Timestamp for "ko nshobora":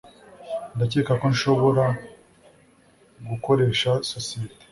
1.21-1.85